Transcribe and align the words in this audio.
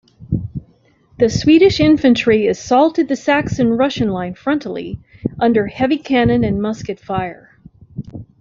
The 1.19 1.29
Swedish 1.29 1.79
infantry 1.79 2.47
assaulted 2.47 3.07
the 3.07 3.15
Saxon-Russian 3.15 4.09
line 4.09 4.33
frontally, 4.33 4.97
under 5.39 5.67
heavy 5.67 5.99
cannon 5.99 6.43
and 6.43 6.59
musket 6.59 6.99
fire. 6.99 7.55